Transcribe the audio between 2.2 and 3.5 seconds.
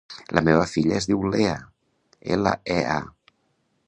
ela, e, a.